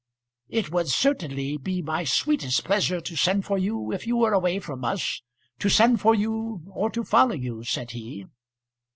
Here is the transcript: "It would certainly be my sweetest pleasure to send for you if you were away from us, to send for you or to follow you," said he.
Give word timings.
"It 0.49 0.71
would 0.71 0.87
certainly 0.89 1.57
be 1.57 1.83
my 1.83 2.05
sweetest 2.05 2.63
pleasure 2.65 2.99
to 3.01 3.15
send 3.15 3.45
for 3.45 3.59
you 3.59 3.91
if 3.91 4.07
you 4.07 4.17
were 4.17 4.33
away 4.33 4.57
from 4.57 4.83
us, 4.83 5.21
to 5.59 5.69
send 5.69 6.01
for 6.01 6.15
you 6.15 6.63
or 6.73 6.89
to 6.89 7.03
follow 7.03 7.35
you," 7.35 7.63
said 7.63 7.91
he. 7.91 8.25